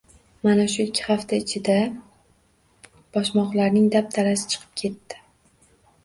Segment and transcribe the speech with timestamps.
[0.45, 1.75] Mana shu ikki hafta ichida
[3.17, 5.21] boshmoqlarning dabdalasi chiqib ketdi